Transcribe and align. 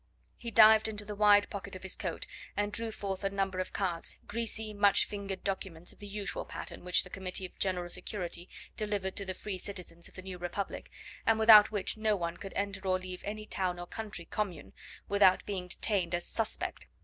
He 0.35 0.49
dived 0.49 0.87
into 0.87 1.05
the 1.05 1.13
wide 1.13 1.47
pocket 1.51 1.75
of 1.75 1.83
his 1.83 1.95
coat 1.95 2.25
and 2.57 2.71
drew 2.73 2.91
forth 2.91 3.23
a 3.23 3.29
number 3.29 3.59
of 3.59 3.71
cards, 3.71 4.17
greasy, 4.25 4.73
much 4.73 5.05
fingered 5.05 5.43
documents 5.43 5.93
of 5.93 5.99
the 5.99 6.07
usual 6.07 6.43
pattern 6.43 6.83
which 6.83 7.03
the 7.03 7.09
Committee 7.11 7.45
of 7.45 7.59
General 7.59 7.87
Security 7.87 8.49
delivered 8.75 9.15
to 9.15 9.25
the 9.25 9.35
free 9.35 9.59
citizens 9.59 10.07
of 10.09 10.15
the 10.15 10.23
new 10.23 10.39
republic, 10.39 10.89
and 11.23 11.37
without 11.37 11.69
which 11.71 11.97
no 11.97 12.15
one 12.15 12.37
could 12.37 12.53
enter 12.55 12.81
or 12.87 12.97
leave 12.97 13.21
any 13.23 13.45
town 13.45 13.77
or 13.77 13.85
country 13.85 14.25
commune 14.25 14.73
without 15.07 15.45
being 15.45 15.67
detained 15.67 16.15
as 16.15 16.25
"suspect." 16.25 16.87